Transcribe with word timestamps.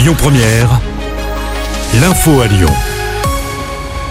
Lyon 0.00 0.14
Première, 0.16 0.80
l'info 2.00 2.40
à 2.40 2.46
Lyon. 2.46 2.70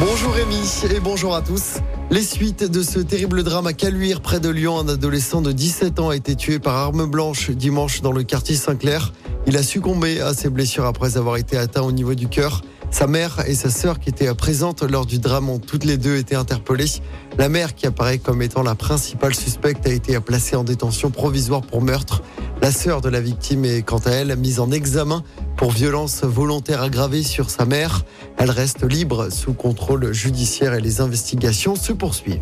Bonjour 0.00 0.32
Rémi 0.32 0.62
et 0.90 0.98
bonjour 0.98 1.36
à 1.36 1.42
tous. 1.42 1.74
Les 2.10 2.22
suites 2.22 2.64
de 2.64 2.82
ce 2.82 3.00
terrible 3.00 3.42
drame 3.42 3.66
à 3.66 3.74
Caluire, 3.74 4.22
près 4.22 4.40
de 4.40 4.48
Lyon, 4.48 4.78
un 4.78 4.88
adolescent 4.88 5.42
de 5.42 5.52
17 5.52 6.00
ans 6.00 6.08
a 6.08 6.16
été 6.16 6.36
tué 6.36 6.58
par 6.58 6.74
arme 6.76 7.04
blanche 7.04 7.50
dimanche 7.50 8.00
dans 8.00 8.12
le 8.12 8.22
quartier 8.22 8.56
Saint-Clair. 8.56 9.12
Il 9.46 9.58
a 9.58 9.62
succombé 9.62 10.22
à 10.22 10.32
ses 10.32 10.48
blessures 10.48 10.86
après 10.86 11.18
avoir 11.18 11.36
été 11.36 11.58
atteint 11.58 11.82
au 11.82 11.92
niveau 11.92 12.14
du 12.14 12.28
cœur. 12.28 12.62
Sa 12.90 13.06
mère 13.06 13.42
et 13.46 13.54
sa 13.54 13.68
sœur 13.68 13.98
qui 13.98 14.08
étaient 14.08 14.32
présentes 14.34 14.82
lors 14.82 15.04
du 15.04 15.18
drame 15.18 15.50
ont 15.50 15.58
toutes 15.58 15.84
les 15.84 15.98
deux 15.98 16.16
été 16.16 16.34
interpellées. 16.34 17.02
La 17.36 17.50
mère, 17.50 17.74
qui 17.74 17.86
apparaît 17.86 18.18
comme 18.18 18.40
étant 18.40 18.62
la 18.62 18.74
principale 18.74 19.34
suspecte, 19.34 19.86
a 19.86 19.90
été 19.90 20.18
placée 20.20 20.56
en 20.56 20.64
détention 20.64 21.10
provisoire 21.10 21.60
pour 21.60 21.82
meurtre. 21.82 22.22
La 22.64 22.72
sœur 22.72 23.02
de 23.02 23.10
la 23.10 23.20
victime 23.20 23.66
est 23.66 23.82
quant 23.82 23.98
à 24.06 24.10
elle 24.10 24.34
mise 24.36 24.58
en 24.58 24.70
examen 24.70 25.22
pour 25.58 25.70
violence 25.70 26.24
volontaire 26.24 26.80
aggravée 26.80 27.22
sur 27.22 27.50
sa 27.50 27.66
mère. 27.66 28.06
Elle 28.38 28.50
reste 28.50 28.90
libre 28.90 29.28
sous 29.30 29.52
contrôle 29.52 30.14
judiciaire 30.14 30.72
et 30.72 30.80
les 30.80 31.02
investigations 31.02 31.76
se 31.76 31.92
poursuivent. 31.92 32.40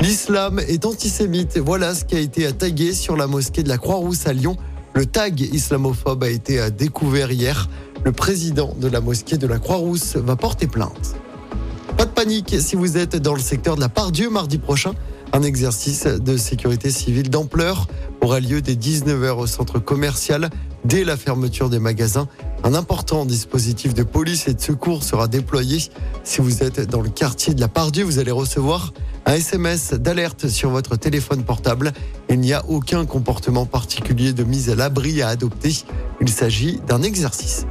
L'islam 0.00 0.58
est 0.60 0.86
antisémite. 0.86 1.58
Voilà 1.58 1.94
ce 1.94 2.06
qui 2.06 2.16
a 2.16 2.20
été 2.20 2.50
tagué 2.54 2.94
sur 2.94 3.18
la 3.18 3.26
mosquée 3.26 3.62
de 3.62 3.68
la 3.68 3.76
Croix-Rousse 3.76 4.26
à 4.26 4.32
Lyon. 4.32 4.56
Le 4.94 5.04
tag 5.04 5.38
islamophobe 5.38 6.24
a 6.24 6.30
été 6.30 6.70
découvert 6.70 7.30
hier. 7.30 7.68
Le 8.04 8.12
président 8.12 8.74
de 8.80 8.88
la 8.88 9.02
mosquée 9.02 9.36
de 9.36 9.46
la 9.46 9.58
Croix-Rousse 9.58 10.16
va 10.16 10.36
porter 10.36 10.68
plainte. 10.68 11.16
Pas 11.98 12.06
de 12.06 12.12
panique 12.12 12.56
si 12.60 12.76
vous 12.76 12.96
êtes 12.96 13.16
dans 13.16 13.34
le 13.34 13.40
secteur 13.40 13.76
de 13.76 13.82
la 13.82 13.90
Part-Dieu 13.90 14.30
mardi 14.30 14.56
prochain. 14.56 14.94
Un 15.32 15.42
exercice 15.42 16.04
de 16.04 16.36
sécurité 16.36 16.90
civile 16.90 17.28
d'ampleur 17.30 17.86
aura 18.20 18.40
lieu 18.40 18.62
dès 18.62 18.74
19h 18.74 19.32
au 19.32 19.46
centre 19.46 19.78
commercial 19.78 20.50
dès 20.84 21.04
la 21.04 21.16
fermeture 21.16 21.68
des 21.68 21.78
magasins. 21.78 22.28
Un 22.64 22.74
important 22.74 23.26
dispositif 23.26 23.94
de 23.94 24.02
police 24.02 24.48
et 24.48 24.54
de 24.54 24.60
secours 24.60 25.04
sera 25.04 25.28
déployé. 25.28 25.78
Si 26.24 26.40
vous 26.40 26.62
êtes 26.62 26.80
dans 26.88 27.02
le 27.02 27.10
quartier 27.10 27.54
de 27.54 27.60
la 27.60 27.68
Pardieu, 27.68 28.04
vous 28.04 28.18
allez 28.18 28.30
recevoir 28.30 28.92
un 29.26 29.34
SMS 29.34 29.92
d'alerte 29.92 30.48
sur 30.48 30.70
votre 30.70 30.96
téléphone 30.96 31.42
portable. 31.42 31.92
Il 32.30 32.40
n'y 32.40 32.54
a 32.54 32.64
aucun 32.66 33.04
comportement 33.04 33.66
particulier 33.66 34.32
de 34.32 34.44
mise 34.44 34.70
à 34.70 34.74
l'abri 34.74 35.20
à 35.20 35.28
adopter. 35.28 35.74
Il 36.20 36.30
s'agit 36.30 36.80
d'un 36.86 37.02
exercice. 37.02 37.66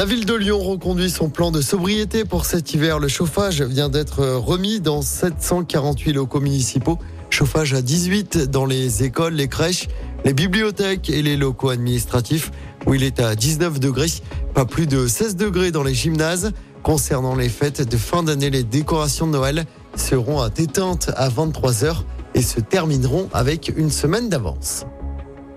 La 0.00 0.06
ville 0.06 0.24
de 0.24 0.32
Lyon 0.32 0.60
reconduit 0.60 1.10
son 1.10 1.28
plan 1.28 1.50
de 1.50 1.60
sobriété 1.60 2.24
pour 2.24 2.46
cet 2.46 2.72
hiver. 2.72 3.00
Le 3.00 3.06
chauffage 3.06 3.60
vient 3.60 3.90
d'être 3.90 4.24
remis 4.24 4.80
dans 4.80 5.02
748 5.02 6.14
locaux 6.14 6.40
municipaux. 6.40 6.98
Chauffage 7.28 7.74
à 7.74 7.82
18 7.82 8.48
dans 8.50 8.64
les 8.64 9.02
écoles, 9.02 9.34
les 9.34 9.46
crèches, 9.46 9.88
les 10.24 10.32
bibliothèques 10.32 11.10
et 11.10 11.20
les 11.20 11.36
locaux 11.36 11.68
administratifs 11.68 12.50
où 12.86 12.94
il 12.94 13.02
est 13.02 13.20
à 13.20 13.34
19 13.34 13.78
degrés, 13.78 14.08
pas 14.54 14.64
plus 14.64 14.86
de 14.86 15.06
16 15.06 15.36
degrés 15.36 15.70
dans 15.70 15.82
les 15.82 15.92
gymnases. 15.92 16.52
Concernant 16.82 17.34
les 17.34 17.50
fêtes 17.50 17.86
de 17.86 17.96
fin 17.98 18.22
d'année, 18.22 18.48
les 18.48 18.62
décorations 18.62 19.26
de 19.26 19.32
Noël 19.32 19.66
seront 19.96 20.40
à 20.40 20.48
détente 20.48 21.10
à 21.14 21.28
23h 21.28 22.04
et 22.34 22.40
se 22.40 22.58
termineront 22.60 23.28
avec 23.34 23.70
une 23.76 23.90
semaine 23.90 24.30
d'avance. 24.30 24.86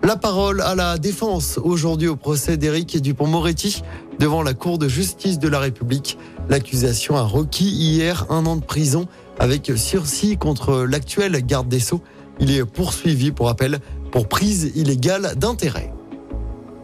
La 0.06 0.18
parole 0.18 0.60
à 0.60 0.76
la 0.76 0.98
défense 0.98 1.58
aujourd'hui 1.64 2.10
au 2.10 2.18
procès 2.18 2.58
d'Éric 2.58 3.02
Dupont-Moretti 3.02 3.84
devant 4.20 4.44
la 4.44 4.54
Cour 4.54 4.78
de 4.78 4.90
justice 4.90 5.40
de 5.40 5.48
la 5.48 5.60
République. 5.60 6.18
L'accusation 6.50 7.16
a 7.16 7.22
requis 7.22 7.70
hier 7.70 8.26
un 8.30 8.46
an 8.46 8.58
de 8.58 8.66
prison 8.66 9.08
avec 9.40 9.72
sursis 9.78 10.36
contre 10.36 10.84
l'actuel 10.84 11.42
garde 11.46 11.70
des 11.70 11.80
Sceaux. 11.80 12.02
Il 12.42 12.52
est 12.52 12.66
poursuivi 12.66 13.32
pour 13.32 13.48
appel 13.48 13.80
pour 14.12 14.28
prise 14.28 14.74
illégale 14.76 15.36
d'intérêt. 15.38 15.94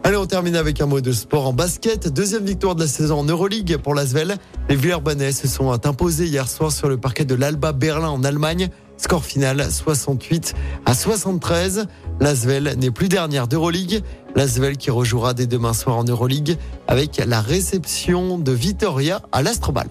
Allez, 0.02 0.16
on 0.16 0.24
termine 0.24 0.56
avec 0.56 0.80
un 0.80 0.86
mot 0.86 1.02
de 1.02 1.12
sport 1.12 1.46
en 1.46 1.52
basket. 1.52 2.08
Deuxième 2.08 2.46
victoire 2.46 2.74
de 2.74 2.80
la 2.80 2.86
saison 2.86 3.18
en 3.18 3.24
Euroleague 3.24 3.76
pour 3.76 3.94
l'Asvel. 3.94 4.36
Les 4.70 4.76
Villeurbanais 4.76 5.32
se 5.32 5.46
sont 5.46 5.70
imposés 5.86 6.24
hier 6.24 6.48
soir 6.48 6.72
sur 6.72 6.88
le 6.88 6.96
parquet 6.96 7.26
de 7.26 7.34
l'Alba 7.34 7.72
Berlin 7.72 8.08
en 8.08 8.24
Allemagne. 8.24 8.70
Score 9.00 9.24
final 9.24 9.66
68 9.70 10.54
à 10.84 10.94
73. 10.94 11.86
L'Asvel 12.20 12.74
n'est 12.78 12.90
plus 12.90 13.08
dernière 13.08 13.48
d'Euroleague. 13.48 14.02
L'Asvel 14.36 14.76
qui 14.76 14.90
rejouera 14.90 15.34
dès 15.34 15.46
demain 15.46 15.72
soir 15.72 15.96
en 15.96 16.04
Euroleague 16.04 16.56
avec 16.86 17.22
la 17.26 17.40
réception 17.40 18.38
de 18.38 18.52
Vitoria 18.52 19.22
à 19.32 19.42
l'Astrobal. 19.42 19.88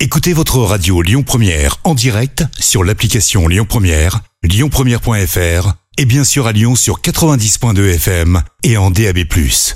Écoutez 0.00 0.32
votre 0.32 0.58
radio 0.58 1.02
Lyon 1.02 1.22
Première 1.22 1.76
en 1.84 1.94
direct 1.94 2.44
sur 2.58 2.84
l'application 2.84 3.48
Lyon 3.48 3.66
Première, 3.68 4.20
lyonpremière.fr 4.42 5.72
et 5.98 6.04
bien 6.04 6.24
sûr 6.24 6.46
à 6.46 6.52
Lyon 6.52 6.76
sur 6.76 7.00
90.2 7.00 7.94
FM 7.94 8.42
et 8.62 8.76
en 8.76 8.90
DAB+. 8.90 9.18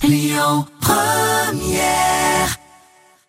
Lyon 0.02 0.66
Première 0.80 2.13